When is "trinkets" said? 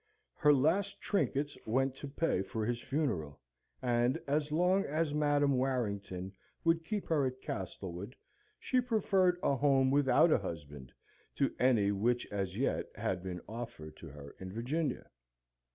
0.99-1.55